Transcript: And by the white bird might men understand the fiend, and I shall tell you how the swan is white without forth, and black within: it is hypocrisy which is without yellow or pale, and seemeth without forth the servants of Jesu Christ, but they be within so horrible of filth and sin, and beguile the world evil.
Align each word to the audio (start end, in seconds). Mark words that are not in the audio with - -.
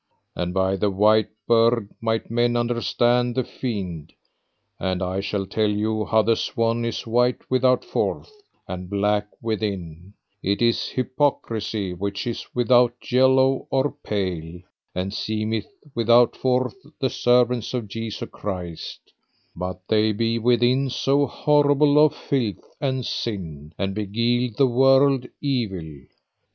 And 0.35 0.51
by 0.51 0.77
the 0.77 0.89
white 0.89 1.29
bird 1.47 1.91
might 2.01 2.31
men 2.31 2.55
understand 2.55 3.35
the 3.35 3.43
fiend, 3.43 4.13
and 4.79 4.99
I 5.03 5.19
shall 5.19 5.45
tell 5.45 5.69
you 5.69 6.05
how 6.05 6.23
the 6.23 6.35
swan 6.35 6.83
is 6.85 7.05
white 7.05 7.41
without 7.51 7.85
forth, 7.85 8.31
and 8.67 8.89
black 8.89 9.27
within: 9.43 10.15
it 10.41 10.59
is 10.59 10.87
hypocrisy 10.87 11.93
which 11.93 12.25
is 12.25 12.47
without 12.55 13.11
yellow 13.11 13.67
or 13.69 13.91
pale, 13.91 14.61
and 14.95 15.13
seemeth 15.13 15.67
without 15.93 16.35
forth 16.35 16.77
the 16.99 17.11
servants 17.11 17.71
of 17.75 17.87
Jesu 17.87 18.25
Christ, 18.25 19.13
but 19.55 19.81
they 19.87 20.13
be 20.13 20.39
within 20.39 20.89
so 20.89 21.27
horrible 21.27 22.03
of 22.03 22.15
filth 22.15 22.65
and 22.81 23.05
sin, 23.05 23.71
and 23.77 23.93
beguile 23.93 24.49
the 24.57 24.65
world 24.65 25.27
evil. 25.41 25.85